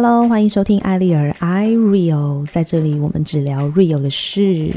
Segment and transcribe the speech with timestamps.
[0.00, 4.70] Hello，欢迎收听艾丽儿 I Real，在这里我们只聊 real 的事。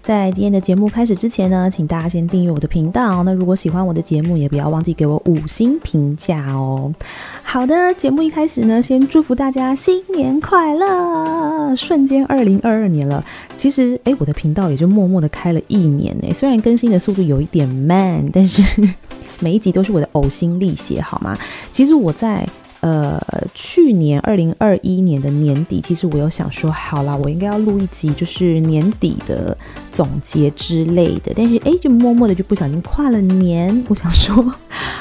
[0.00, 3.24] 在今天的节目开始之前呢，请大家先订阅我的频道。
[3.24, 6.94] 那如果喜欢我的节目，也不要忘记给我五星评价哦。
[7.42, 11.74] 好的，节目一开始呢，先祝福大家新年快乐！
[11.74, 13.24] 瞬间二零二二年了，
[13.56, 16.32] 其实诶，我的频道也就默默的开了一年呢。
[16.32, 18.62] 虽然更新的速度有一点慢，但是
[19.42, 21.36] 每一集都是我的呕心沥血，好吗？
[21.72, 22.46] 其实我在。
[22.80, 23.20] 呃，
[23.54, 29.54] 去年二零二一年的年底，其实我有想说，好啦，我应该要录一集，就是年底的
[29.92, 31.30] 总结之类的。
[31.36, 33.84] 但是，哎，就默默的就不小心跨了年。
[33.88, 34.50] 我想说，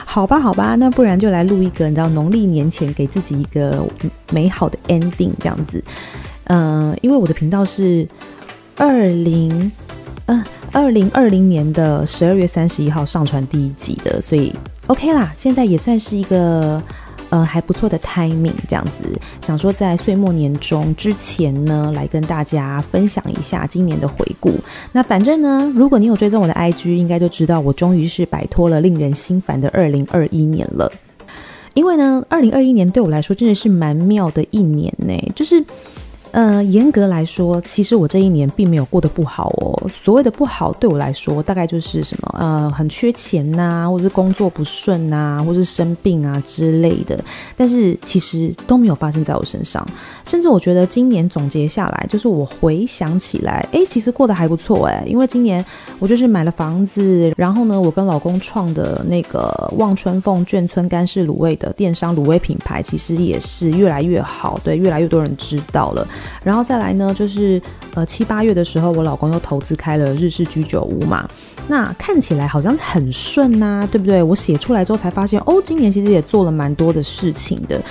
[0.06, 3.88] 好吧，好吧，那不然就来录一个，你知道，农历年前给自己一个
[4.34, 5.82] 美好的 ending 这样子。
[6.46, 8.06] 嗯、因为我的频道是
[8.76, 9.72] 二零，
[10.26, 14.54] 嗯，二零二零年的十二月三十一号上传第一集的，所以
[14.88, 16.84] OK 啦，现在也算是一个。
[17.30, 19.04] 呃，还不错的 timing，这样子，
[19.40, 24.54] 想说在岁末年终之前呢，来跟大家分享一下今年的回顾。
[24.92, 30.92] 那反正呢，如果你有追踪我的 IG，应该就知道我终于是摆脱了令人心烦的二零二一年了。
[31.76, 35.64] 因为呢，二零二一年对我来说真的是蛮妙的一年呢，就是。
[36.32, 39.90] 呃，严格来说，其实我这一年并没有过得不好哦。
[39.90, 47.20] 所谓的不好，对我来说，大概就是什么呃，很缺钱呐、或者是工作不顺呐、啊，或是生病啊之类的。
[47.58, 49.86] 但是其实都没有发生在我身上。
[50.24, 55.04] 甚至我觉得今年总结下来，就是我回想起来，哎，其实过得还不错哎。
[55.08, 55.64] 因为今年
[55.98, 66.08] 我就是买了房子，然后呢，我跟老公创的那个望春凤眷村干式卤味的电商卤味品牌，其实也是越来越好，对，越来越多人知道了。
[66.44, 67.62] 然后再来呢，就是
[67.94, 71.28] 呃七八月的时候，我老公又投资开了日式居酒屋嘛，
[71.68, 74.22] 那看起来好像很顺呐、啊，对不对？
[74.22, 77.82] 我写出来之后才发现，哦，今年其实也做了蛮多的事情的，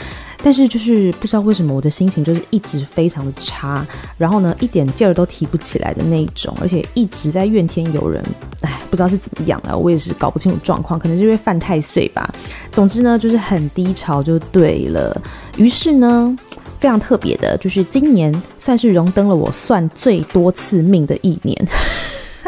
[0.42, 8.22] 但是就是不知道为什么我的心情就是一直非常的差，然后呢一点劲儿都提不起来的那一种，而且一直在怨天尤人，
[8.62, 12.28] 哎，不知道是怎么样啊，我也是搞不清楚状况，可能是因为犯太岁吧。
[12.72, 15.20] 总之呢，就是很低潮就对了。
[15.56, 16.36] 于是呢。
[16.78, 21.69] 非常特别的，就是今年算是荣登了我算最多次命的一年，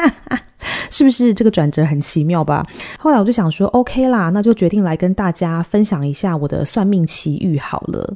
[0.89, 2.65] 是不是这个转折很奇妙吧？
[2.99, 8.15] 后来我就想说，OK 啦，那就决定来跟大家分享一下我的算命奇遇好了。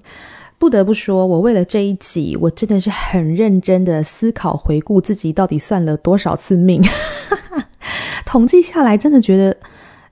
[0.59, 6.81] 不得不说，我为了这一集，我真的是很认真的思考回顾自己到底算了多少次命，
[8.25, 9.57] 统计下来真的觉得。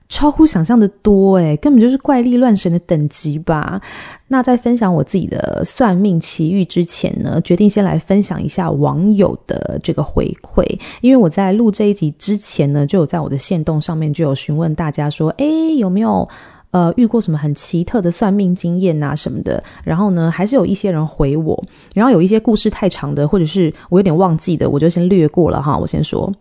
[0.09, 3.81] 超乎想象的多诶，根本就是怪力乱神的等级吧。
[4.33, 10.65] 那在分享我自己的算命奇遇之前呢，决定先来分享一下网友的这个回馈。
[11.01, 16.27] 因为我在录这一集之前呢，就有在我的线动上面就有询问大家说，诶，有没有
[16.71, 19.63] 呃遇过什么很奇特的算命经验啊什么的？
[19.83, 25.77] 然后呢，还是有一些人回我，然后有一些故事太长的，或者是我有点忘记的，我就先略过了哈。
[25.77, 26.33] 我先说。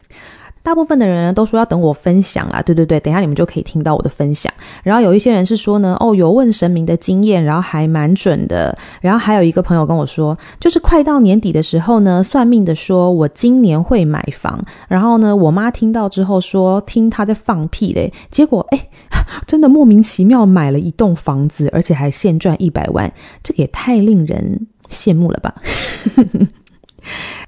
[0.62, 4.53] 大部分的人呢都说要等我分享啦，对对对，等下你们就可以听到我的分享。
[4.83, 8.77] 然后有一些人是说呢，哦，有问神明的经验，然后还蛮准的。
[9.00, 14.65] 然后还有一个朋友跟我说，就是快到年底的时候呢，算命的说我今年会买房。
[14.89, 18.12] 然后呢，我妈听到之后说，听他在放屁嘞。
[18.31, 18.89] 结果哎，
[19.47, 23.12] 真的莫名其妙买了一栋房子，而且还现赚一百万，
[23.43, 25.55] 这个也太令人羡慕了吧。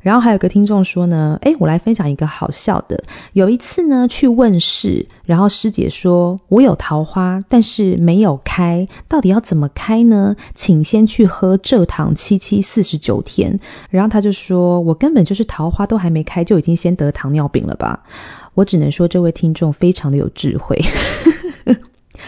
[0.03, 3.03] 然后还有个听众说呢，诶，我来分享一个好笑的。
[3.33, 10.37] 有一次呢，去问事，然后师姐说我有桃花，但是没有开，到底要怎么开呢？
[10.55, 13.59] 请先去喝蔗糖七七四十九天。
[13.91, 18.01] 然后他就说，我根本就是桃花都还没开，就已经先得糖尿病了吧？
[18.55, 20.81] 我只能说，这位听众非常的有智慧。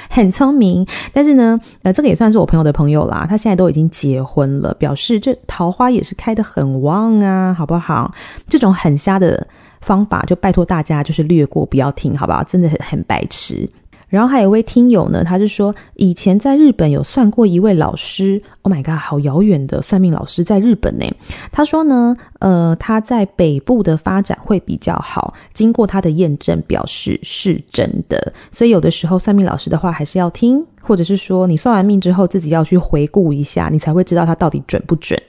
[0.09, 3.27] 很聪明，但是呢，呃，这个也算是我朋友的朋友啦。
[3.29, 8.13] 他现在都已经结婚了，表示这桃花也是开得很旺啊，好不好？
[8.49, 9.47] 这种很瞎的
[9.81, 12.43] 方法，就拜托大家就是略过，不要听，好不好？
[12.45, 13.69] 真的很很白痴。
[14.17, 21.05] 然后还有一位听友呢，他是说以前在日本有算过一位老师，Oh my god，好遥远的算命老师在日本呢。
[21.53, 28.33] 他说呢，呃，他在北部的发展会比较好，经过他的验证，表示是真的。
[28.51, 35.21] 所以有的时候算命老师的话还是要听，或者是说你算完命之后自己要去回顾一下，你才会知道他到底准不准。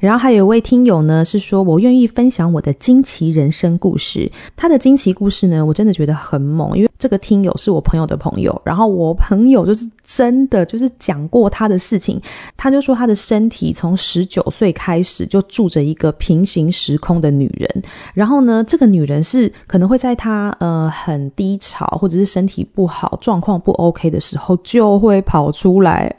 [0.00, 4.30] 然后还有一位听友呢，是说我愿意分享我的惊奇人生故事。
[4.56, 12.20] 他的惊奇故事呢，我真的觉得很猛，因为这个听友是我朋友的朋友，然后我朋友就是真的就是讲过他的事情。
[12.56, 17.82] 他就说他的身体从十九岁开始就住着一个平行时空的女人，
[18.14, 26.14] 然后呢，这个女人是可能会在他呃很低潮或者是身体不好、状况不 OK 的时候就会跑出来，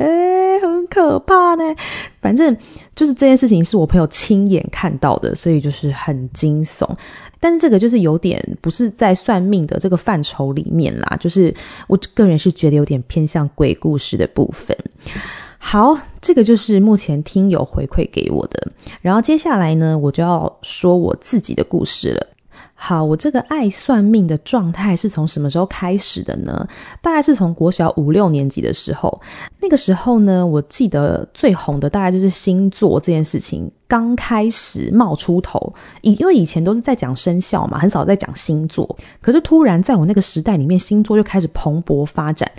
[0.61, 1.63] 很可怕呢。
[2.21, 2.55] 反正
[2.95, 6.87] 就是这件事情是我朋友亲眼看到的，所以就是很惊悚。
[7.39, 11.51] 但是这个就是有点不是在算命的这个范畴里面啦，就是
[11.87, 14.77] 我个人是觉得有点偏向鬼故事的部分。
[15.57, 18.67] 好，这个就是目前听友回馈给我的。
[19.01, 22.27] 然后接下来呢，我就要说我自己的故事了。
[22.83, 26.67] 好，我这个爱算命的状态是从什么时候开始的呢？
[26.99, 29.21] 大概是从国小五六年级的时候。
[29.59, 33.71] 那个时候呢，我记得最红的大概就是星座这件事情。
[33.87, 38.97] 刚开始冒出头，以因为以前都是在讲生肖嘛，很少在讲星座。
[39.19, 42.49] 可是突然在我那个时代里面，星座就开始蓬勃发展，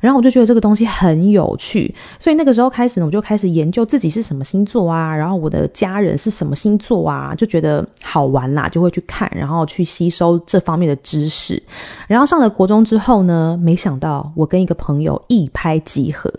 [0.00, 11.62] 然后我就觉得这个东西很有趣，所以那个时候开始呢，我就开始研究自己是什么星座啊，然后我的家人是什么星座啊，就觉得好玩啦，就会去看，然后去吸收这方面的知识。
[12.06, 16.30] 然后上了国中之后呢，没想到我跟一个朋友一拍即合。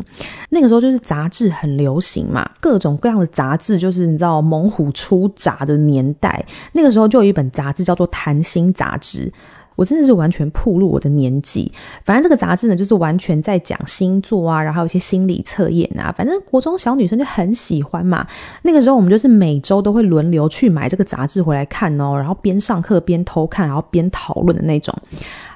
[0.50, 4.44] 那个时候就是杂志很流行嘛，各种各样的杂志，就是你知道。
[4.44, 9.26] 猛虎出闸的年代，那个时候就有一本杂志叫做《谈心杂志》，
[9.76, 11.72] 我真的是完全暴露我的年纪。
[12.04, 16.14] 反正这个杂志呢，就是完全在讲星座啊，然后还有一些心理测验啊。
[16.16, 18.26] 反正国中小女生就很喜欢嘛。
[18.62, 24.96] 那个时候我们就是每周都会轮流去买这个杂志回来看哦，然后边上课边偷看，然后边讨论的那种。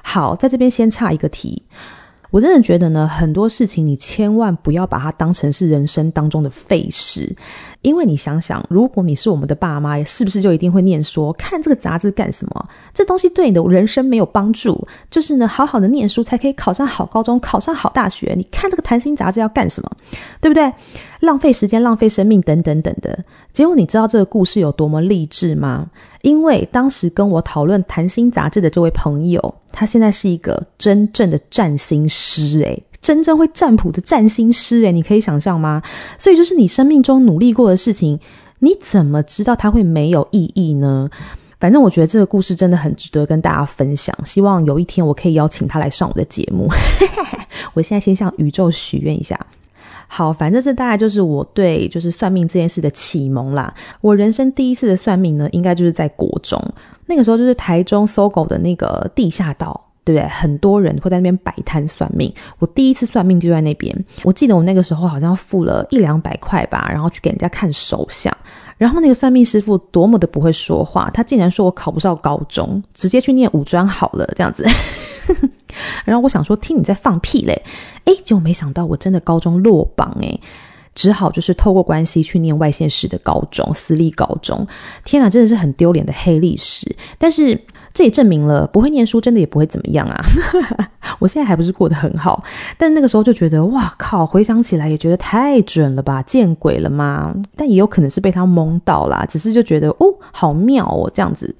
[0.02, 1.62] 好，在这边先差一个题。
[2.30, 7.34] 我真的觉得呢，很多事情你千万不要把它当成是人生当中的废事，
[7.82, 12.68] 因为你想想，如果你是我们的爸妈，是不是就一定会念说，看这个杂志干什么？
[12.92, 18.34] 这东西对你的人生没有帮助，就是呢，好好的念书才可以考上好高中，考上好大学。
[18.36, 19.90] 你看这个谈心杂志要干什么？
[20.40, 20.72] 对不对？
[21.20, 23.24] 浪费时间，浪费生命，等等等等的。
[23.58, 25.90] 结果你知道这个故事有多么励志吗？
[26.22, 35.82] 因为当时跟我讨论谈心杂志的这位朋友，他现在是一个真正的占星师，诶，真正会占卜的占星师，诶，你可以想象吗？
[36.16, 38.20] 所以就是你生命中努力过的事情，
[38.60, 41.10] 你怎么知道它会没有意义呢？
[41.58, 46.68] 反正我觉得这个故事真的很值得跟大家分享，希望有一天我可以邀请他来上我的节目。
[47.74, 49.36] 我现在先向宇宙许愿一下。
[50.10, 53.72] 好，反正这大概就是我对就是算命这件事的启蒙啦。
[54.00, 56.60] 我人生第一次的算命呢，应该就是在国中，
[57.06, 60.26] 那个时候就是台中搜狗的那个地下道，对不对？
[60.28, 62.32] 很多人会在那边摆摊算命。
[62.58, 63.94] 我第一次算命就在那边，
[64.24, 68.34] 我记得我那个时候好像付了一两百块吧，然后去给人家看手相。
[68.78, 74.64] 然后那个算命师傅多么的不会说话，他竟然说我考不上高中，直接去念五专好了，这样子。
[76.04, 77.62] 然后我想说，听你在放屁嘞，
[78.04, 80.38] 哎，结果没想到我真的高中落榜哎，
[80.94, 84.66] 只好就是透过关系去念外县市的高中，私立高中。
[85.04, 86.96] 天哪，真的是很丢脸的黑历史。
[87.18, 87.60] 但是。
[87.92, 90.24] 这也证明了不会念书真的也不会怎么样啊！
[91.18, 92.44] 我现在还不是过得很好，
[92.76, 97.34] 但那个时候就觉得哇靠，回想起来也觉得太准了吧，见鬼了吗？
[97.56, 101.54] 但也有可能是被他蒙到啦，只是就觉得哦，好妙哦这样子。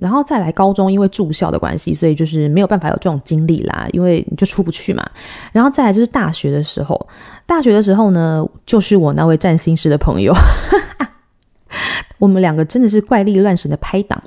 [0.00, 5.08] 然后再来高中，因为住校的关系，所以就是没有办法有这种经历啦，因为你就出不去嘛。
[5.52, 7.08] 然后再来就是大学的时候，
[7.46, 10.34] 大学的时候呢，就是我那位占星师的朋友，
[12.18, 14.22] 我们两个真的是怪力乱神的拍档。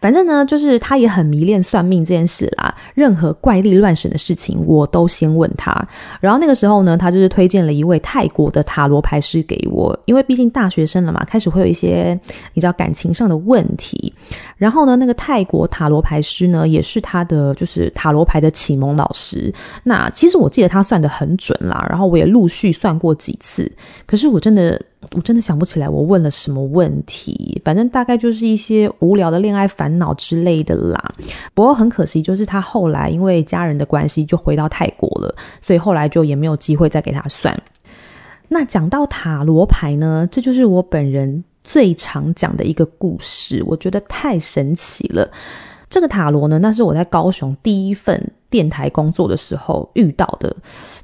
[0.00, 2.74] 反正呢，就是他也很迷恋算命这件事啦。
[2.94, 5.74] 任何怪力乱神的事情，我都先问他。
[6.20, 12.18] 然后那个时候呢，他就是推荐了一位泰国的塔罗牌师给我，因为毕竟大学生了嘛，开始会有一些
[12.54, 14.12] 你知道感情上的问题。
[14.56, 19.52] 然后呢，那个泰国塔罗牌师呢，也是他的就是塔罗牌的启蒙老师。
[19.84, 23.70] 那其实我记得他算得很准啦，然后我也陆续算过几次。
[24.06, 24.80] 可是我真的。
[25.14, 31.14] 我真的想不起来我问了什么问题，反正大概就是一些无聊的恋爱烦烦恼之类的啦。
[31.54, 37.58] 不过很可惜，就是他后来因为家人的关系就回到泰国了，所以后来就也没有机会再给他算。
[38.48, 45.30] 那讲到塔罗牌呢，这就是我本人最常讲的一个故事，我觉得太神奇了。
[45.90, 50.54] 这个塔罗呢，那是我在高雄第一份电台工作的时候遇到的。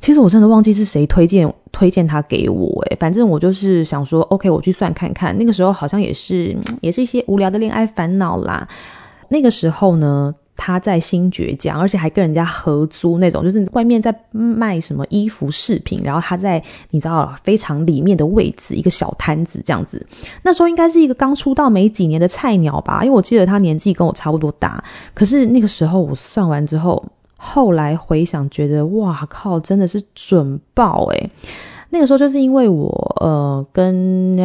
[0.00, 5.36] 其实我真的忘记是谁推荐推荐他给我，诶，反正我就是想说，OK，我去算看看。
[5.38, 8.68] 那个时候好像也是也是一些无聊的恋爱烦恼啦。
[9.28, 10.34] 那个时候呢。
[10.56, 20.04] 他在新崛江，而且还跟人家合租那种，就是外面在卖什么衣服饰品，然后他在你知道非常里面的位置，一个小摊子这样子。
[20.42, 24.82] 那时候应该是一个刚出道没几年的菜鸟吧，因为我记得他年纪跟我差不多大。
[25.12, 27.04] 可是那个时候我算完之后，
[27.36, 31.30] 后来回想觉得哇靠，真的是准爆诶。
[31.94, 33.94] 那个时候就是因为我呃跟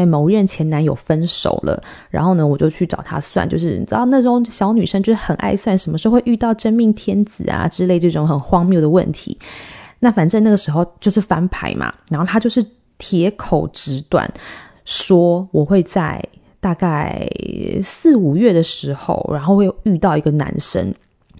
[0.07, 9.35] 某任前男友分手了，然后呢我就去找他算，就是你知道那种小女生就是很爱算什么时候会遇到真命天子啊之类这种很荒谬的问题。
[9.99, 12.63] 那反正那个时候就是翻牌嘛，然后他就是
[12.99, 14.31] 铁口直断，
[14.85, 16.23] 说我会在
[16.59, 17.27] 大概
[17.81, 20.93] 四五月的时候，然后会遇到一个男生，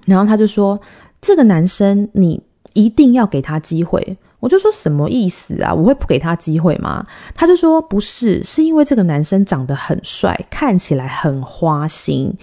[0.08, 0.80] 然后他就说
[1.22, 2.42] 这个男生你
[2.74, 4.18] 一定要给他机会。
[4.39, 5.74] 我就说什么意思啊？
[5.74, 7.05] 我会不给他机会吗？
[7.36, 12.34] 他就说不是，是因为这个男生长得很帅，看起来很花心，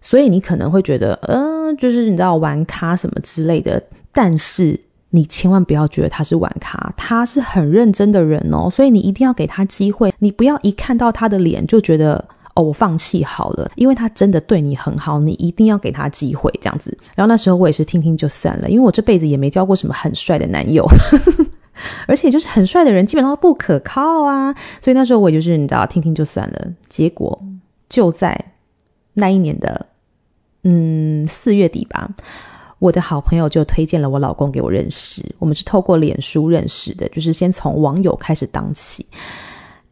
[0.00, 3.82] 所以你可能会觉得，嗯、就是你知道玩咖什么之类的。
[4.12, 4.78] 但是
[5.10, 10.12] 你千万不要觉得他是玩咖，他是很认真的人哦，所以你一定要给他机会。
[10.18, 12.24] 你不要一看到他的脸就觉得。
[12.60, 16.96] 我放弃好了，因为他真的对你很好，你一定要给他机会，这样子。
[17.14, 20.86] 然后那时候我也是听听就算了，因为我这辈子也没交过什么很帅的男友，
[22.06, 26.68] 而且就是很帅的人基本上不可靠啊，所以那时候我也就是你知道，听听就算了。
[26.88, 27.40] 结果
[27.88, 28.52] 就在
[29.14, 29.86] 那一年的
[30.64, 32.08] 嗯四月底吧，
[32.78, 39.06] 我的好朋友就推荐了我老公给我认识，我们是透过脸书认识的，就是先从网友开始当起。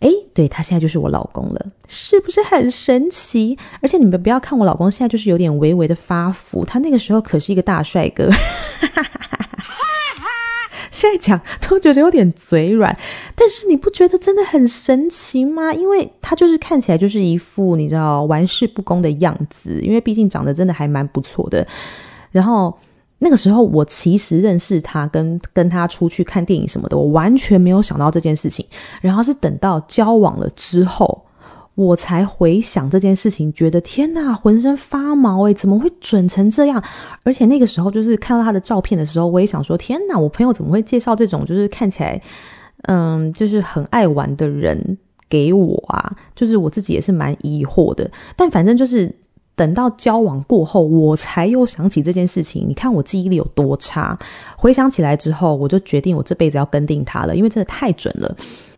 [0.00, 3.58] 诶，对，他现在就是我老公了，是不是很神奇？
[3.80, 8.30] 而且你们不要看我老公现在就是有点微微的发福，他那个时候可是一个大帅哥。
[10.90, 12.96] 现在讲都觉得有点嘴软，
[13.34, 15.74] 但是你不觉得真的很神奇吗？
[15.74, 21.66] 因为他就是看起来就是一副你知道玩世不恭的样子，因为毕竟长得真的还蛮不错的，
[22.30, 22.72] 然后。
[23.20, 28.64] 那个时候，我其实认识他，跟跟他出去看电影什么的，我完全没有想到这件事情。
[29.00, 31.24] 然后是等到交往了之后，
[31.74, 36.80] 我才回想这件事情，觉得天哪，浑身发毛诶，怎么会准成这样？
[37.24, 42.22] 而且那个时候，就是看到他的照片的时候，我也想说，天哪，我朋友怎么会介绍这种就是看起来，
[42.82, 44.96] 嗯，就是很爱玩的人
[45.28, 46.16] 给我啊？
[46.36, 49.12] 就是我自己也是蛮疑惑的，但反正就是。
[49.58, 52.64] 等到交往过后，我才又想起这件事情。
[52.68, 54.16] 你看我记忆力有多差？
[54.56, 58.32] 回想起来之后，我就决定我这辈子要跟定他了，因为真的太准了。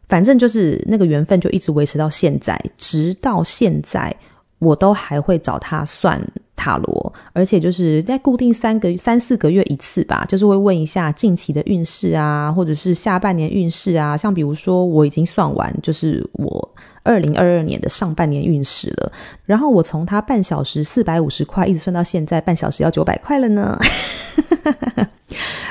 [0.09, 4.13] 反正就是那个缘分就一直维持到现在，直到现在
[4.59, 6.19] 我都还会找他算
[6.57, 14.17] 塔罗，而且就是在固定三个三四个月一次吧，就是会问一下近期的运势啊，或者是下半年运势啊。
[14.17, 16.71] 像比如说我已经算完，就是我。
[17.03, 19.13] 二零二二年的上半年运势了，
[19.45, 23.79] 然后我从他半小时四百五十块一直算到现在半小时要九百块了呢。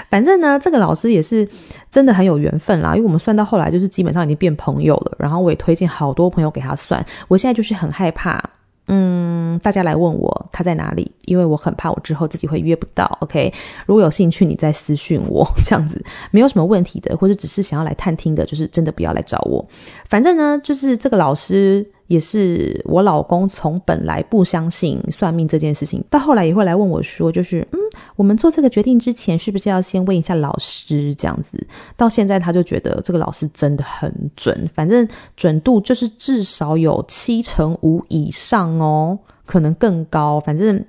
[0.09, 1.47] 反正呢，这个老师也是
[1.91, 7.05] 真的很有缘分啦，因为我们算到后来就是基本上已经变朋友了，然后我也推荐好多朋友给他算。
[7.27, 8.41] 我现在就是很害怕。
[8.89, 13.17] 嗯，大家来问我他在哪里，因为我很怕我之后自己会约不到。
[13.21, 13.53] OK，
[13.85, 19.65] 如果有兴趣，你再私讯我，这样子没有什么问题的，或者只是想要来探听的，就是真的不要来找我。
[20.07, 21.89] 反正呢，就是这个老师。
[22.09, 27.79] 也是我老公从本来不相信算命这件事情，到后来也会来问我说，就是嗯，
[28.15, 31.65] 我们做这个决定之前，是不是要先问一下老师这样子？
[31.95, 40.39] 到现在他就觉得这个老师真的很准，反正准度就是至少有七成五以上哦，可能更高。
[40.39, 40.83] 反正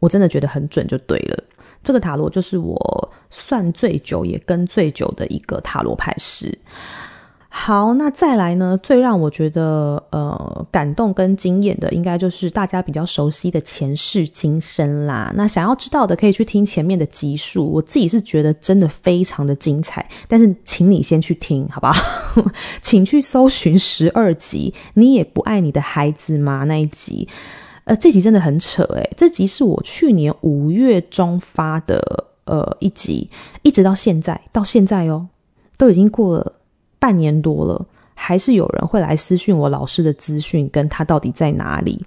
[0.00, 1.44] 我真的觉得很准就对了。
[1.82, 6.58] 这个塔罗就是我算最久也跟最久的一个塔罗牌师。
[7.50, 8.78] 好，那再来呢？
[8.82, 15.32] 最让我觉得呃感动跟惊艳的，应该就是大家比较熟悉的前世今生啦。
[15.34, 17.66] 那想要知道的，可以去听前面的集数。
[17.66, 21.94] 我自己是觉得真的非常的精彩，但是请你先去听，好不好？
[22.82, 24.72] 请去搜寻十二集。
[24.94, 26.64] 你也不爱你的孩子吗？
[26.64, 27.26] 那一集，
[27.84, 29.10] 呃，这集真的很扯诶。
[29.16, 33.30] 这集是我去年五月中发的，呃，一集，
[33.62, 35.26] 一直到现在，到现在哦，
[35.78, 36.52] 都已经过了。
[36.98, 42.04] 半年多了，还是有人会来私讯我老师的资讯，跟他到底在哪里？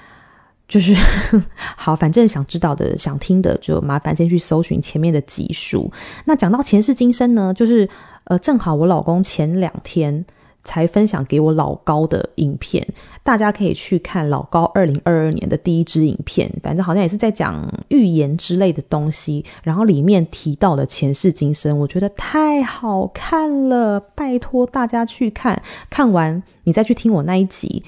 [0.68, 0.94] 就是
[1.76, 5.90] 好，反正想知道的、想听的，就麻烦先去搜寻前面的集数。
[6.24, 7.88] 那讲到前世今生呢，就是
[8.24, 10.24] 呃，正好我老公前两天。
[10.66, 12.86] 才分享给我老高的影片，
[13.22, 27.84] 大家可以去看老高二零二二年的第一支影片，反正好像也是在讲预言之类的东西，然后里面提到了前世今生，我觉得太好看了，拜托大家去看，看完你再去听我那一集，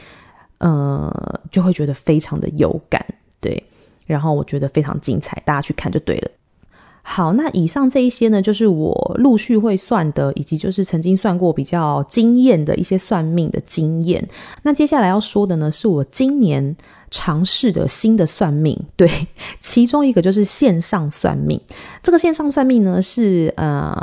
[0.58, 3.04] 呃，就会觉得非常的有感，
[3.40, 3.62] 对，
[4.06, 6.30] 然后我觉得非常精彩，大家去看就对了。
[7.10, 14.22] 好，那以上这一些呢，就是我陆续会算的，以及就是曾经算过比较惊艳的一些算命的经验。
[14.62, 16.76] 那接下来要说的呢，是我今年
[17.10, 19.08] 尝试的新的算命，对，
[19.58, 21.58] 其中一个就是线上算命。
[22.02, 23.96] 这个线上算命呢，是呃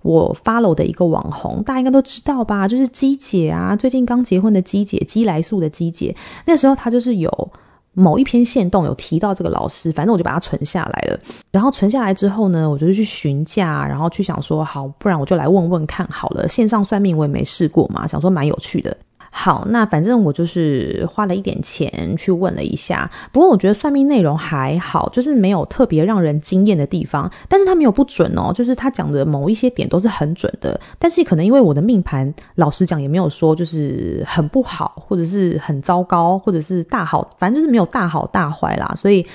[0.00, 2.66] 我 follow 的一个网红，大家应该都知道吧？
[2.66, 6.16] 就是姬姐啊，最近刚结婚的姬姐，姬来素的姬姐。
[6.46, 7.50] 那时候她就是有
[7.92, 11.18] 某一篇线动有提到这个老师，反正我就把它存下来了。
[11.50, 16.48] 然后存下来之后呢，我就去询价，然后去想说，好，不然我就来问问看好了。
[16.48, 18.96] 线上算命我也没试过嘛，想说蛮有趣的。
[19.42, 39.26] 好，那反正我就是花了一点钱去问了一下，不过我觉得算命内容还好，就是没有特别让人惊艳的地方，但是他没有不准哦，就是他讲的某一些点都是很准的，但是可能因为我的命盘，老实讲也没有说就是很不好，或者是很糟糕，或者是大好，反正就是没有大好大坏啦，所以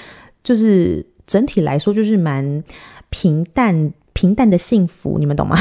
[0.43, 2.63] 就是整体来说就是蛮
[3.09, 5.57] 平淡平淡的幸福，你们懂吗？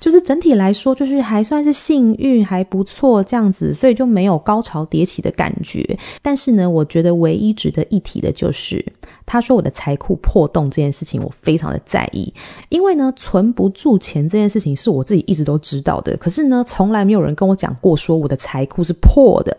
[0.00, 5.98] 就是整体来说，就是还算是幸运，还不错这样子，所以就没有高潮迭起的感觉。
[6.22, 8.84] 但是呢，我觉得唯一值得一提的就是，
[9.24, 12.32] 他说我的财库破洞这件事情，我非常的在意。
[12.68, 19.56] 因为呢，存不住钱这件事情是我自己一直都知道的，可是呢，从来没有人跟我讲过说我的财库是破的。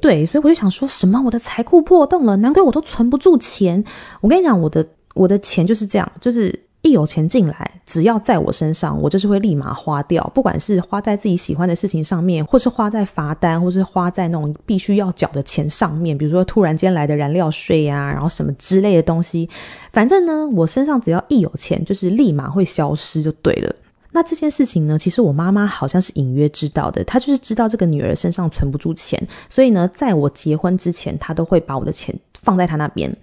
[0.00, 3.84] 对，所以我就想说什么我的财库破洞了，难怪我都存不住钱。
[4.20, 6.64] 我跟你讲，我的我的钱就是这样，就是。
[6.82, 10.22] 一有钱进来，只要在我身上，我就是会立马花掉。
[10.34, 19.48] 不管是花在自己喜欢的事情上面，或是花在罚单，或是花在那种必须要缴的钱上面，比如说突然间来的燃料税呀、啊，然后什么之类的东西。
[19.90, 23.74] 反正呢，我身上只要一有钱，就是立马会消失，就对了。
[24.12, 33.14] 那这件事情呢，其实我妈妈好像是隐约知道的，她就是知道这个女儿身上存不住钱，所以呢，在我结婚之前，她都会把我的钱放在她那边。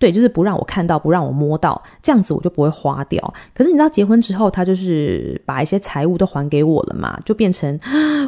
[0.00, 3.34] 对，就是不让我看到，不让我摸到，这样子我就不会花掉。
[3.54, 7.78] 可是你知道，结婚之后，他就是把一些财物都还给我了嘛，就变成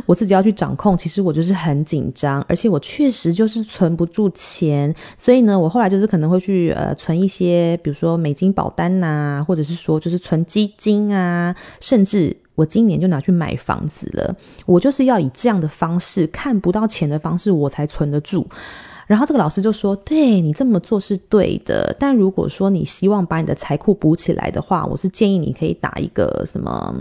[0.05, 0.95] 我自己要去掌控。
[0.95, 14.37] 其实我就是很紧张，而且我确实就是存不住钱，所以呢，我后来就是可能会去呃存一些，比如说美金保单呐、或者是说就是存基金啊，甚至我今年就拿去买房子了。
[14.67, 18.47] 我就是要以这样的方式，看不到钱的方式，我才存得住。
[19.13, 26.95] 然后这个老师就说：“对，你这么做是对的，但如果说你希望把你的财库补起来的话，我是建议你可以打一个什么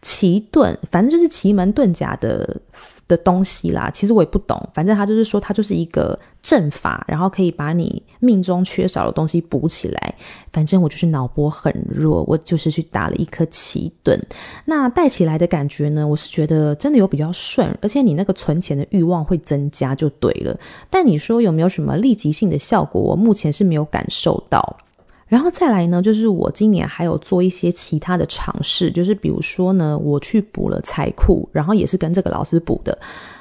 [0.00, 2.56] 奇盾，反正就是奇门遁甲的。”
[3.06, 10.14] 的东西啦，其实我也不懂，反正他就是说，他就是一个阵法，然后可以把你命中缺少的东西补起来。
[10.52, 14.18] 反正我就是脑波很弱，我就是去打了一颗奇盾。
[14.64, 20.58] 那带起来的感觉呢，我是觉得真的有比较顺，而且你那个存钱的欲望会增加就对了。
[20.88, 23.00] 但你说有没有什么立即性的效果？
[23.00, 24.78] 我目前是没有感受到。
[25.26, 32.96] 然后再来呢，就是我今年还有做一些其他的尝试，就是比如说呢，我去补了财库，然后也是跟这个老师补的。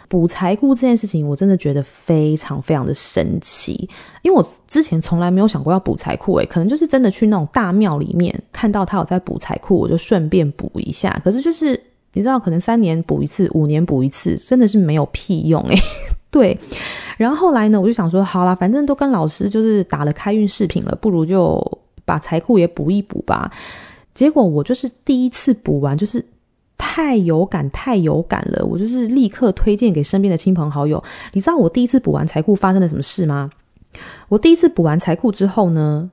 [0.08, 3.90] 补财库这件事情，我真的觉得非常非常的神奇，
[4.22, 11.20] 因为我之前从来没有想过要补财库，诶，可能就是真的去那种大庙里面看到他有在补财库，我就顺便补一下。
[11.24, 11.72] 可是就是
[12.14, 15.76] 你知道，可能三年补一次，五年补一次，真的是没有屁用，诶。
[16.34, 16.58] 对。
[17.16, 21.62] 然后后来呢，我就想说，好啦，反正都跟老师就是打了开运视频了，不如就
[22.04, 23.52] 把财库也补一补吧。
[24.16, 26.26] 结果我就是第一次补完，就是
[26.76, 28.66] 太有感，太有感了。
[28.66, 31.02] 我就是立刻推荐给身边的亲朋好友。
[31.34, 33.52] 你知道我第一次补完财库发生了什么事吗？
[34.28, 36.10] 我第一次补完财库之后呢，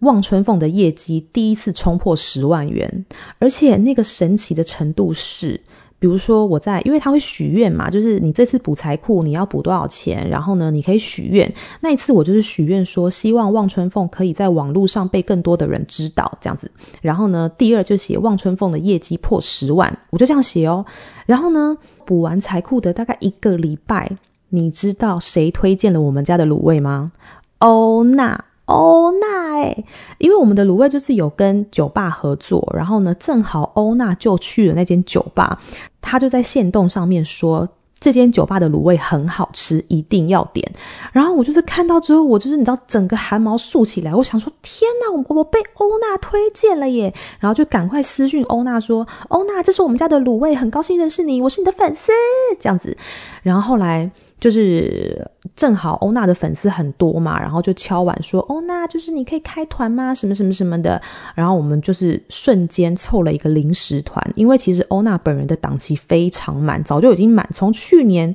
[0.00, 3.06] 望春凤的业绩第一次冲破十万元，
[3.38, 5.58] 而且那个神奇的程度是。
[6.02, 11.54] 比如说我在，因为他会许愿嘛，就是你这次补财库你要补多少钱，然后呢，你可以许愿。
[11.78, 16.68] 那一次我就是许愿说，希望望春凤可以在网络上被更多的人知道，这样子。
[17.00, 20.84] 然后呢，第二就写望春凤的业绩破十万，我就这样写哦。
[21.24, 24.10] 然后呢，补完财库的大概一个礼拜，
[24.48, 27.12] 你知道谁推荐了我们家的卤味吗？
[27.58, 28.44] 欧娜。
[28.72, 29.84] 欧娜诶，
[30.16, 35.60] 因为我们的卤味就是有跟酒吧合作，然后呢，正好欧娜就去了那间酒吧，
[36.00, 37.68] 她就在线动上面说
[38.00, 40.66] 这间酒吧的卤味很好吃，一定要点。
[41.12, 47.12] 然后我就是看到之后，我就是你知道整个汗毛竖起来，我想说天哪，我我被欧娜推荐了耶！
[47.38, 52.10] 然后就赶快私讯欧娜说，欧娜，这是我们家的卤味，很高兴认识你，我是你的粉丝，
[52.58, 52.96] 这样子。
[53.42, 54.10] 然后后来。
[54.42, 55.24] 就是
[55.54, 60.12] 正好欧娜的粉丝很多嘛，然后就敲碗说欧娜，就是你可以开团吗？
[60.12, 61.00] 什么什么什么的。
[61.36, 68.34] 然后我们就是瞬间凑了一个临时团，因为其实欧娜本人的档期非常满，早就已经满，从去年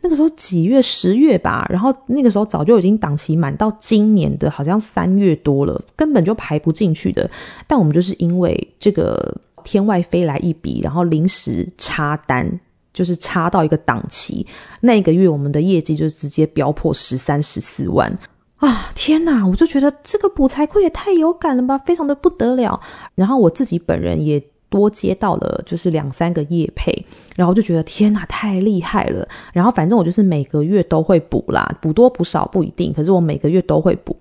[0.00, 7.28] 那个时候几月十月吧，然后那个时候早就已经档期满到今年的好像三月多了，根本就排不进去的。
[7.66, 12.60] 但我们就是因为这个天外飞来一笔，然后临时插单。
[12.92, 14.46] 就是差到一个档期，
[14.80, 18.16] 那一个月我们的业绩就直接飙破十三、十四万
[18.56, 18.90] 啊！
[18.94, 22.80] 天哪，我就觉得这个补财库也太有感了吧，非常的不得了。
[23.14, 29.26] 然后我自己本人也多接到了就是两三个业配，然后就觉得天哪，太厉害了。
[29.52, 34.16] 然后反正我就是每个月都会补啦，补多补少不一定，可是我每个月都会补。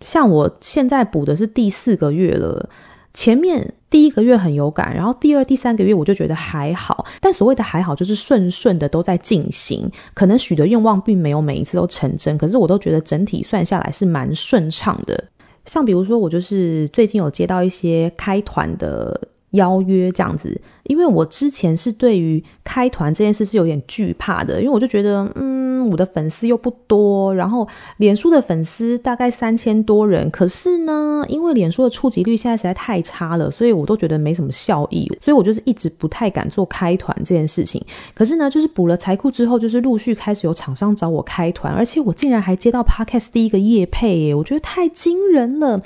[0.00, 2.68] 像我现在补的是第四个月了。
[3.14, 15.24] 前面第一个月很有感，然后第二、第三个月我就觉得还好，但所谓的还好就是顺顺的都在进行，可能许的愿望并没有每一次都成真，可是我都觉得整体算下来是蛮顺畅的。
[15.64, 19.20] 像比如说，我就是最近有接到一些开团的
[19.52, 37.82] 邀约这样子，因为我之前是对于开团这件事是有点惧怕的，因为我就觉得，嗯，我的粉丝又不多，然后脸书的粉丝大概三千多人，可是呢，因为脸书的触及率现在实在太差了，所以我都觉得没什么效益，所以我就是一直不太敢做开团这件事情。
[38.14, 45.80] 可是呢，就是补了财库之后，就是陆续开始有厂商找我开团，而且我竟然还接到 Podcast 第一个业配耶，我觉得太惊人了。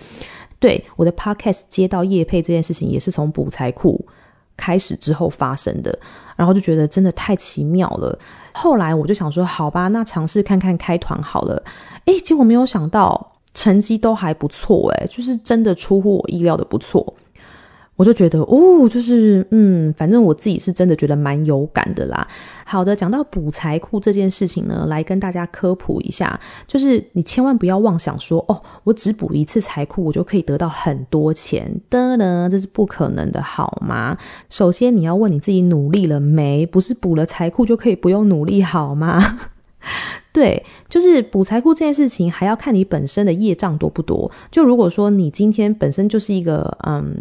[0.63, 4.01] 对，我的 podcast 接到叶配这件事情，也是从补财库
[4.57, 5.99] 开始之后发生的，
[6.37, 8.17] 然后就觉得真的太奇妙了。
[8.53, 11.61] 后来我就想说，好吧，那尝试看看开团好了。
[12.05, 17.13] 诶，结果没有想到成绩都还不错，诶，就是真的出乎我意料的不错。
[17.97, 22.27] 我就觉得哦，就是嗯，反正我自己是真的觉得蛮有感的啦。
[22.65, 34.17] 好的，讲到补财库这件事情呢，来跟大家科普一下，就是你千万不要妄想说哦，我只补一次财库，我就可以得到很多钱的呢，这是不可能的，好吗？
[34.49, 39.39] 首先你要问你自己努力了没，不是补了财库就可以不用努力，好吗？
[40.33, 44.31] 对，就是补财库这件事情，还要看你本身的业障多不多。
[44.51, 47.15] 就如果说你今天本身就是一个嗯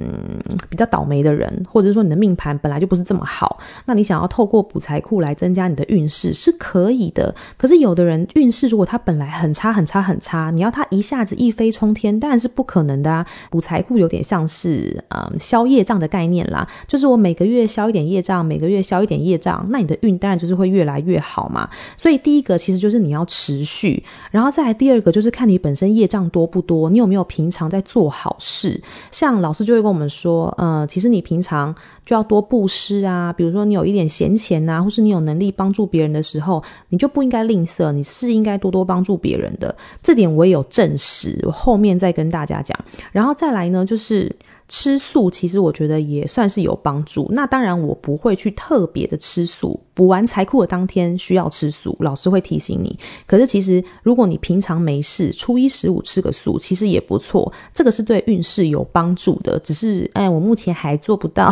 [0.69, 7.35] 比较倒霉的人，或者说你的命盘本来就不是这么好，那你想要透过补财库来增加你的运势是可以的。
[7.57, 13.27] 可是有的人运势如果他本来很差很差很差，你要他一下子一飞冲天，当然是不可能的啊。
[13.49, 21.69] 补财库有点像是嗯消业障的概念啦，就是我每个月消一点业障，每个月消一点业障，那你的运当然就是会越来越好嘛。
[21.97, 23.00] 所以第一个其实就是。
[23.03, 28.81] 你要持续，然后再来第二个就是看你本身业障多不多，你有没有平常在做好事。
[29.11, 31.73] 像老师就会跟我们说，呃，其实你平常
[32.11, 39.73] 就要多布施啊，比如说你有一点闲钱呐，或是你有能力帮助别人的时候，你就不应该吝啬，你是应该多多帮助别人的。
[40.03, 42.77] 这点我也有证实，我后面再跟大家讲。
[43.13, 44.29] 然后再来呢，就是。
[44.73, 47.29] 吃素其实我觉得也算是有帮助。
[47.33, 52.97] 那当然我不会去特别的吃素，补完财库的当天需要吃素，老师会提醒你。
[53.27, 57.51] 可是其实如果你平常没事，初一十五吃个素，其实也不错。
[57.73, 59.59] 这个是对运势有帮助的。
[59.59, 61.49] 只是哎，我目前还做不到，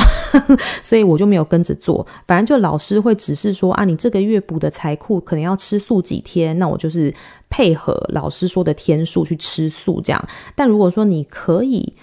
[0.83, 2.05] 所以我就没有跟着做。
[2.27, 7.13] 反正就老师会指示说啊，你这个月补的财库可能要吃素几天，那我就是
[7.49, 10.27] 配合老师说的天数去吃素这样。
[10.55, 11.93] 但如果说你可以。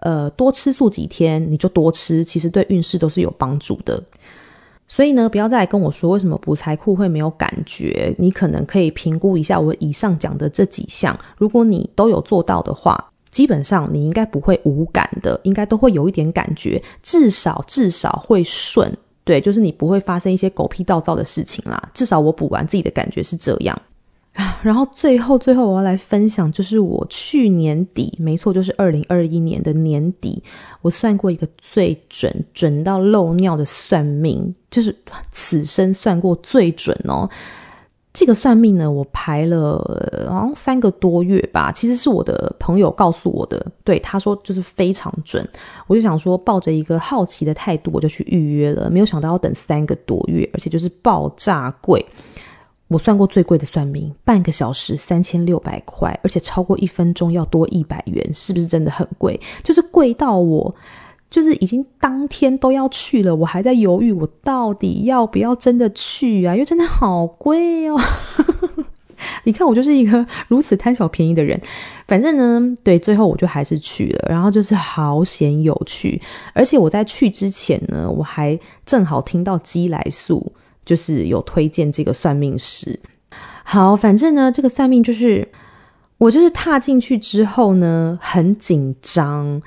[0.00, 4.00] 呃，多吃素几天，你就多吃，其实对运势都是有帮助的。
[4.86, 8.14] 所以呢，不要再跟我说为什么补财库会没有感觉。
[8.18, 18.90] 你可能可以评估一下我以上讲的这几项，如果你都有做到的话，基本上你应该不会无感的，应该都会有一点感觉，至少至少会顺。
[19.24, 21.90] 对，就是你不会发生一些狗屁倒灶的事情啦。
[21.92, 23.76] 至少我补完自己的感觉是这样。
[24.62, 30.42] 然后最后最后我要来分享，就是我去年底，没错，就是二零二一年的年底，
[30.82, 34.94] 我算过一个最准准到漏尿的算命，就是
[35.32, 37.28] 此生算过最准哦。
[38.16, 39.76] 这个算命呢，我排了
[40.30, 45.46] 好像三个多月吧，其实是我的朋友告诉我的，对，他说就是非常准，
[45.86, 52.02] 我就想说抱着一个好奇的态度，我就去预约了，没有想到要等三个多月，而且就是爆炸贵。
[52.88, 59.38] 我算过最贵的算命，半个小时三千六百块，而且超过一分钟要多一百元，是不是真的很贵？
[59.62, 60.74] 就是贵到我，
[61.30, 66.54] 就是已经当天都要去了，我还在犹豫，我到底要不要真的去啊？
[66.54, 68.00] 因为真的好贵哦。
[69.44, 71.60] 你看我就是一个如此贪小便宜的人，
[72.06, 76.20] 反正呢，对，最后我就还是去了，然后就是好险有趣，
[76.52, 80.52] 而且我在去之前呢，我还正好听到鸡来素。
[80.84, 82.96] 就是有推荐这个算命师，
[83.64, 85.48] 好，反正呢，这个算命就是
[86.16, 89.60] 我就是踏进去之后呢，很紧张。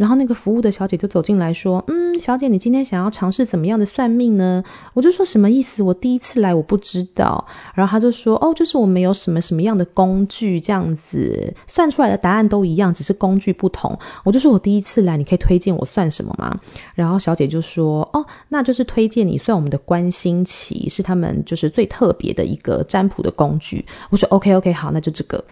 [0.00, 5.82] 然后那个服务的小姐就走进来说：“嗯，小姐，你今天想要尝试怎么样的算命呢？”我就说：“什么意思？
[5.82, 16.58] 我第一次来，我不知道。”然后她就说：“哦，就是我们有什么什么样的工具，这样子算出来的答案都一样，只是工具不同。”我就说：“我第一次来，你可以推荐我算什么吗？”
[16.96, 25.44] 然后小姐就说：“哦，那就是推荐你算我们的观星旗，是他们就是最特别的一个占卜的工具。”我说：“OK，OK，好，那就这个。”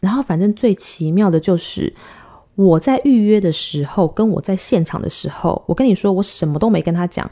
[0.00, 1.92] 然后反正最奇妙的就是。
[2.60, 7.28] 我在预约的时候，跟我在现场的时候，我跟你说，我什么都没跟他讲，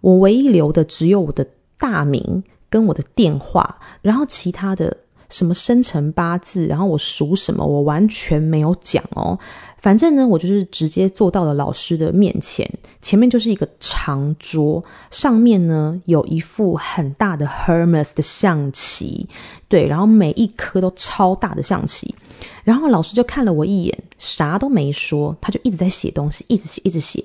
[0.00, 1.44] 我唯一留的只有我的
[1.78, 4.96] 大名跟我的电话，然后其他的
[5.28, 9.36] 什么生辰八字，然后我属什么，我完全没有讲哦。
[9.78, 12.68] 反正呢，我就是直接坐到了老师的面前，
[13.00, 19.28] 前面就是一个长桌，上面呢有一副很大的 Hermes 的象棋，
[19.68, 22.12] 对，然后每一颗都超大的象棋，
[22.64, 27.24] 然后老师就看了我一眼，啥都没说，他就一直在写东西，一直写，一直写。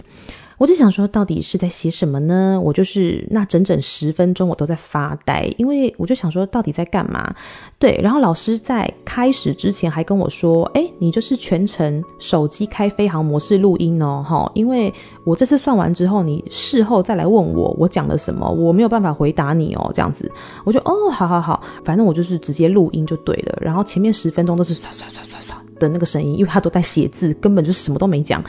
[0.58, 2.60] 我就想说，到底是在写什么呢？
[2.64, 7.34] 我就是那整整十分钟，我都在发呆，因为我就想说，到底在干嘛？
[7.80, 14.94] 对，然后老师在开始之前还跟我说：“诶，你就是全程手机开飞行模式录音哦，哈，因为
[15.26, 20.32] 我这次算完之后，你事后再来问我，我讲了什么，我没有办法回答你哦，这样子。”
[20.64, 23.58] 我就哦，好好好，反正我就是直接录音就对了。
[23.60, 28.42] 然后前面十分钟都是刷刷刷刷刷的那个声音，因为他都在写字，根本就什么都没讲。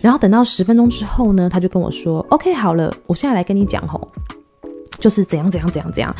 [0.00, 4.00] 然后等到十分钟之后呢，他就跟我说：“OK，好了，我现在来跟你讲吼，
[4.98, 6.14] 就是怎样怎样怎样怎样。”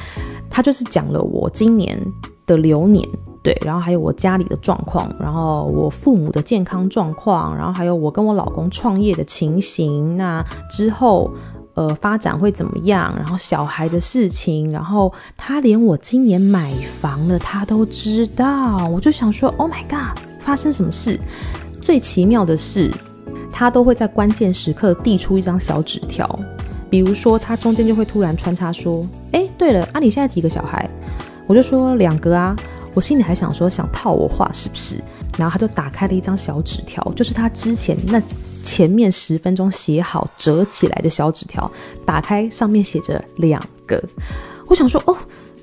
[0.50, 2.00] 他就是讲了我今年
[2.46, 3.06] 的流年，
[3.42, 10.16] 对，然后还有我家里的状况，然后我父母的健康状况，然后还有我跟我老公创业的情形。
[10.16, 11.30] 那之后
[11.74, 13.14] 呃发展会怎么样？
[13.16, 18.88] 然后小孩的事情，然后他连我今年买房了他都知道。
[18.88, 21.20] 我就想说：“Oh my god，发生什么事？”
[21.80, 22.90] 最奇妙的是。
[23.58, 26.38] 他都会在关键时刻递出一张小纸条，
[26.88, 30.88] 比如说他中间就会突然穿插说：“哎，对了，啊，你现在几个小孩？”
[31.44, 32.54] 我就说两个啊，
[32.94, 35.02] 我心里还想说想套我话是不是？
[35.36, 38.22] 然后他就打开了一张小纸条，就是他之前那
[38.62, 41.68] 前面十分钟写好折起来的小纸条，
[42.06, 44.00] 打开上面写着两个，
[44.68, 45.16] 我想说哦，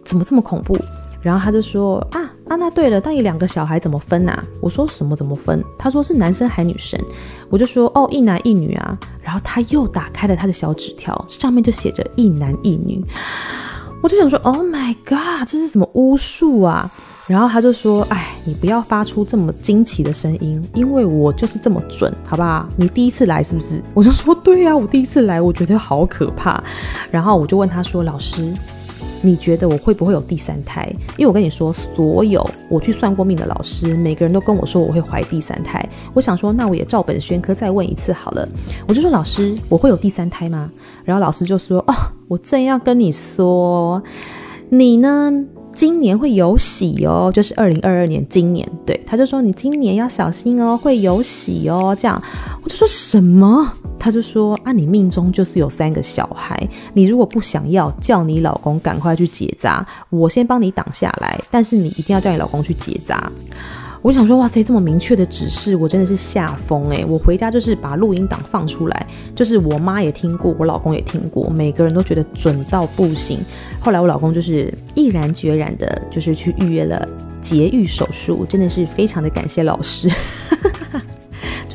[0.04, 0.78] 怎么这么恐怖？
[1.26, 4.44] 然后他就说啊啊，那对了，那你两个小孩怎么分啊？
[4.62, 5.60] 我说什么怎么分？
[5.76, 7.02] 他说是男生还女生？
[7.50, 8.96] 我就说哦，一男一女啊。
[9.24, 13.04] 然后他又打开了他的小纸条，上面就写着一男一女。
[14.04, 16.88] 我就想说，Oh my God，这是什么巫术啊？
[17.26, 22.70] 然后他就说，哎，你不要发出这么惊奇的声音，因为我就是这么准，好不好？
[22.78, 23.82] 你第一次来是不是？
[23.96, 26.64] 我就说对呀，我第一次来，我觉得好可怕。
[27.10, 28.54] 然后我就问他说，老师。
[29.22, 30.88] 你觉得我会不会有第三胎？
[31.18, 35.88] 因为我跟你说，所有我去算过命的老师，每个人都跟我说我会怀第三胎。
[36.14, 38.48] 我想说，那我也照本宣科再问一次好了。
[38.88, 40.70] 我就说，老师，我会有第三胎吗？
[41.04, 41.94] 然后老师就说，哦，
[42.28, 44.02] 我正要跟你说，
[44.70, 45.32] 你呢，
[45.76, 48.68] 今年会有喜哦，就是二零二二年今年。
[48.86, 51.96] 对，他就说你今年要小心哦，会有喜哦。
[52.00, 52.20] 这样，
[52.64, 53.72] 我就说什么？
[54.00, 63.32] 他就说啊，你命中就是有三个小孩，你如果不想要，叫你老公赶快去结扎，我先帮你挡下来，但是你一定要叫你老公去结扎。
[64.06, 67.04] 我想说，哇塞，这么明确的指示，我真的是吓疯诶。
[67.04, 73.40] 我回家就是把录音档放出来，就是我妈也听过，我老公也听过，每个人都觉得准到不行。
[73.80, 77.10] 后来我老公就是毅然决然的，就是去预约了
[77.42, 80.08] 节育手术，真的是非常的感谢老师。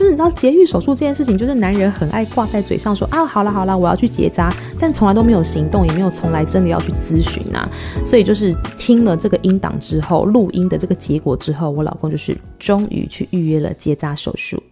[0.00, 7.68] 就是你知道节育手术这件事情，就是男人很爱挂在嘴上说啊，好了好了，我要去结扎，但从来都没有行动，也没有从来真的要去咨询呐。
[8.02, 14.62] 所以就是听了这个音档之后，录音的这个结果之后，我老公就是终于去预约了结扎手术。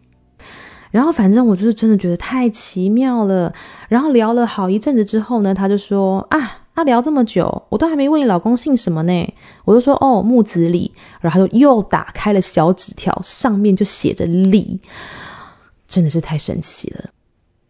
[0.91, 3.53] 然后反正我就是真的觉得太奇妙了。
[3.91, 6.61] 然后聊了好一阵子之后呢，他就说啊。
[6.79, 10.89] 他聊这么久，我都还没问你老公姓什么呢，我就说哦，木子李，
[11.21, 14.79] 然后就又打开了小纸条，上面就写着李，
[15.89, 17.07] 真的是太神奇了。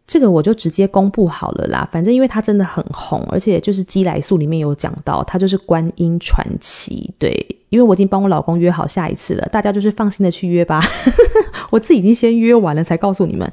[0.07, 7.35] 这个我就直接公布好了啦，反正因为他真的很红，而且就是鸡来素里面有讲到，他就是观音传奇，对，
[7.71, 10.83] 因为我已经帮我老公约好下一次了，大家就是放心的去约吧，
[11.73, 13.51] 我自己已经先约完了才告诉你们。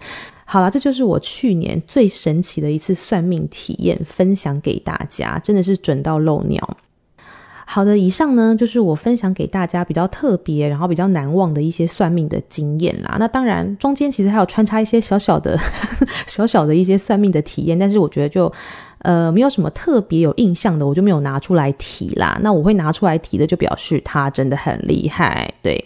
[0.48, 6.78] 好了，这就是我去年最神奇的一次算命体验，分享给大家，真的是准到漏尿。
[7.66, 13.18] 好的，以上呢就是我分享给大家比较特别，然后比较难忘的一些算命的经验啦。
[13.20, 15.60] 那当然，中间其实还有穿插一些小小的、
[16.28, 18.50] 小小的一些算命的体验，但是我觉得就
[19.00, 22.40] 呃没有什么特别有印象的，我就没有拿出来提啦。
[22.44, 25.84] 那我会拿出来提的，就表示他真的很厉害，对。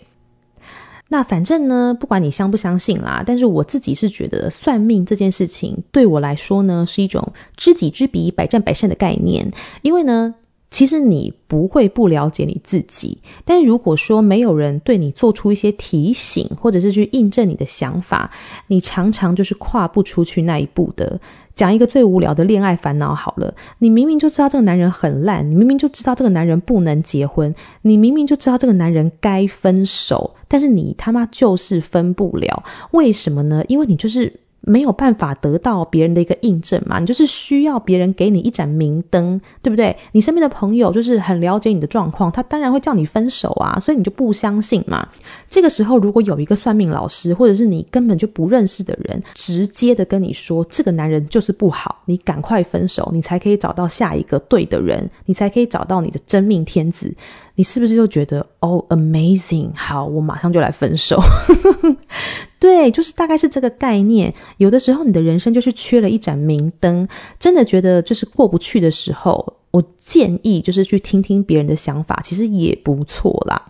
[1.12, 9.52] 那反正呢，不管你相不相信啦，但是我自己是觉得算命这件事情对我来说呢，是一种知己知彼，百战百胜的概念。
[9.82, 10.36] 因为呢，
[10.70, 18.32] 其实你不会不了解你自己，但如果说没有人对你做出一些提醒，或者是去印证你的想法，
[18.68, 21.20] 你常常就是跨不出去那一步的。
[21.60, 33.62] 讲一个最无聊的恋爱烦恼好了，你明明就知道这个男人很烂，你明明就知道这个男人不能结婚，你明明就知道这个男人该分手，但是你他妈就是分不了，为什么呢？
[33.68, 34.40] 因为你就是。
[34.70, 39.98] 没有办法得到别人的一个印证嘛，你就是需要别人给你一盏明灯，对不对？
[40.12, 45.08] 你身边的朋友就是很了解你的状况，他当然会叫你分手啊，所以你就不相信嘛。
[45.50, 57.12] 这个时候，如果有一个算命老师，或者是你根本就不认识的人，直接的跟你说这个男人就是不好，你赶快分手，你才可以找到下一个对的人，你才可以找到你的真命天子。
[57.56, 61.20] 你是不是就觉得哦，amazing，好，我马上就来分手。
[62.60, 64.34] 对，就是大概是这个概念。
[64.58, 67.08] 有的时候你的人生就是缺了一盏明灯，
[67.40, 73.62] 真的觉得就是过不去的时候，我建议就是去听听别人的想法，其实也不错啦。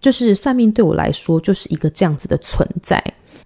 [0.00, 3.00] 就是算命对我来说就是一个这样子的存在。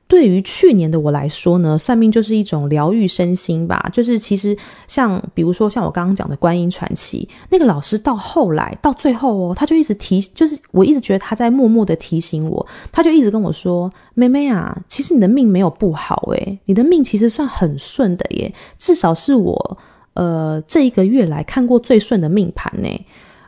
[0.09, 3.91] 对于去年的我来说呢，算命就是一种疗愈身心吧。
[3.93, 19.79] 就是其实像比如说像我刚刚讲的观音传奇那个老师，到后来到最后哦，他就一直提，就是我一直觉得他在默默的提醒我，他就一直跟我说：“妹妹啊，其实你的命没有不好诶，你的命其实算很顺的耶，至少是我
[20.15, 22.89] 呃这一个月来看过最顺的命盘呢。”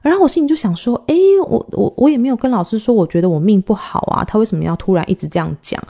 [0.01, 1.17] 然后我心里就想说：“诶，
[1.47, 5.81] 我我我也没有跟老师说，我觉得我命不好啊，他为什么要突然一直这样讲？”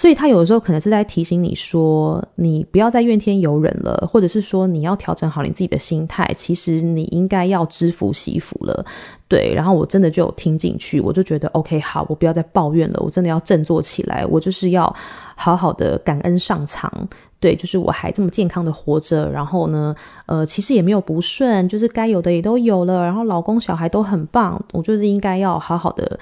[0.00, 6.26] 所以他有的时候可能是在提醒你说，你不要再怨天尤人了，或者是说你要调整好你自己的心态。
[6.34, 8.82] 其实你应该要知福惜福了，
[9.28, 9.52] 对。
[9.52, 14.90] 然后我真的就有听进去，我就觉得 OK，好，我不要再抱怨了，我真的要振作起来，我就是要
[15.36, 16.90] 好好的感恩上苍，
[17.38, 19.30] 对，就是我还这么健康的活着。
[19.30, 26.18] 然后呢，呃，其实也没有不顺，就是该有的也都有了，然后老公小孩都很棒，我就是应该要好好的。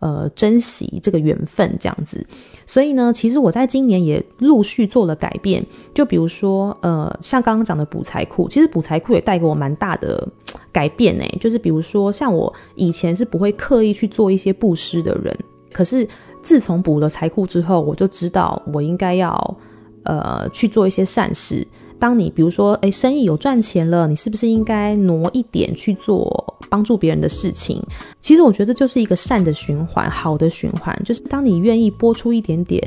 [0.00, 2.26] 呃，珍惜这个缘分这样子，
[2.64, 5.62] 所以呢，其实我在今年也陆续做了改变，
[5.94, 10.26] 就比如说，呃，像刚刚讲的补财库，其实补财库也带给我蛮大的
[10.72, 11.24] 改变呢。
[11.38, 15.38] 就是比如说，像我以前是不会刻意去做一些布施的人，
[15.70, 16.08] 可是
[16.40, 19.56] 自从补了财库之后，我就知道我应该要
[20.04, 21.66] 呃去做一些善事。
[22.00, 27.80] 当你比如说，诶，生意有赚钱了，你是不是应该挪一点去做帮助别人的事情？
[28.20, 32.82] 其实我觉得这就是一个善的循环，好的循环，就是当你愿意拨出一点点。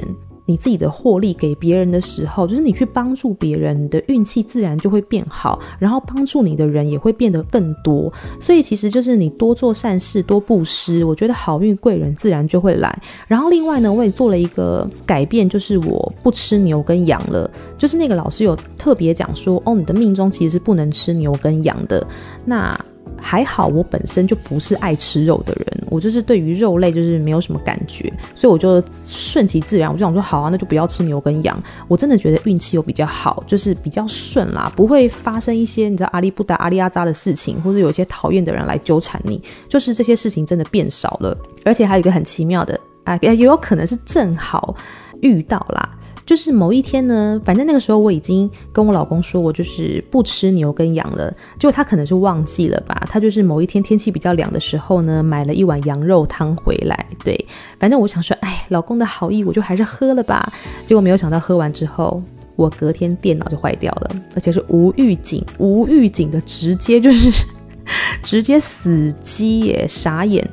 [0.45, 8.11] 你自己的获利给别人的时候，就是你去帮助别人，你的运气自然就会变好，然后帮助你的人也会变得更多。
[8.39, 13.01] 所以其实就是你多做善事，多布施，我觉得好运贵人自然就会来。
[13.27, 17.49] 然后另外呢，我也做了一个改变，就是我不吃牛跟羊了。
[17.77, 22.05] 就是那个老师有特别讲说，哦，你的命中其实是不能吃牛跟羊的。
[22.45, 22.77] 那
[23.25, 31.63] 还好，我本身就不是爱吃肉的人，我就是对于肉类就是没有什么感觉，所以我就顺其自然，我就想说好啊，那就不要吃牛跟羊。
[31.87, 41.37] 我真的觉得运气又比较好，就是比较顺啦，不会发生一些你知道阿里不达阿里阿扎的事情，或者有一些讨厌的人来纠缠你，就是这些事情真的变少了。
[41.63, 44.75] 而且还有一个很奇妙的啊，也有可能是正好
[45.21, 45.97] 遇到啦。
[46.25, 51.29] 就是某一天呢，反正那个时候我已经跟我老公说，我就是不吃牛跟羊了。
[51.59, 57.05] 结果他可能是忘记了吧，他就是某一天天气比较凉的时候呢，买了一碗羊肉汤回来。
[57.23, 57.45] 对，
[57.77, 60.51] 反正我想说，哎，老公的好意，我就还是喝了吧。
[60.85, 62.21] 结果没有想到喝完之后，
[62.55, 67.45] 我隔天电脑就坏掉了，而且是无预警、无预警的，直接就是
[68.23, 70.47] 直接死机耶，傻眼。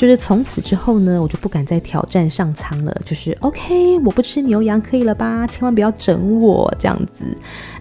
[0.00, 3.02] 就是从此之后呢，我就不敢再挑战上苍了。
[3.04, 5.46] 就是 OK，我不吃牛羊可以了吧？
[5.46, 7.26] 千万不要整我这样子。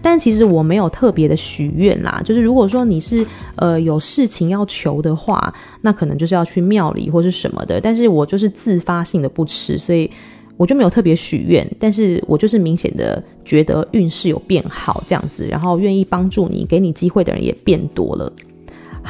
[0.02, 2.22] 但其实我没有特别的许愿啦。
[2.26, 7.80] 就是如果说你是呃有事情要求的话，那可能就是要去庙里或是什么的。
[7.80, 10.12] 但是我就是自发性的不吃，所以
[10.58, 11.66] 我就没有特别许愿。
[11.80, 18.30] 但是我就是明显的觉得运势有变好这样子，然后愿意帮助你、给你机会的人也变多了。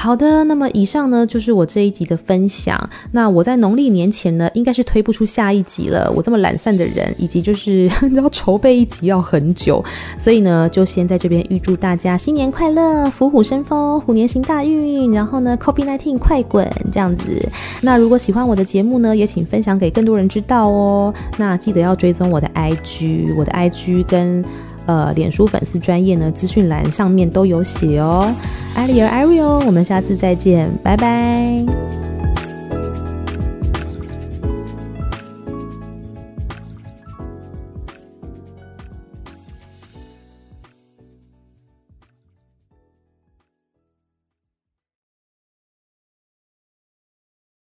[0.01, 2.89] 好的，那么以上呢就是我这一集的分享。
[3.11, 6.09] 那我在农历年前呢，应该是推不出下一集了。
[6.15, 9.83] 我这么懒散的人，以及就是你知道筹备一集要很久，
[10.17, 15.11] 所以呢，就先在这边预祝大家新年快乐，虎虎生风，虎年行大运。
[15.11, 17.49] 然后呢，COVID-19 快滚这样子。
[17.81, 21.13] 那如果喜欢我的节目呢，也请分享给更多人知道哦。
[21.37, 24.45] 那记得要追踪我的 IG，我的 IG 跟。
[24.89, 28.33] 呃，脸书粉丝专业呢，资讯栏上面都有写哦。
[28.73, 31.63] 艾丽尔艾瑞哦我们下次再见，拜拜。